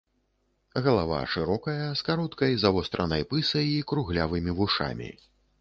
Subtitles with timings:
[0.85, 5.09] Галава шырокая з кароткай завостранай пысай і круглявымі вушамі.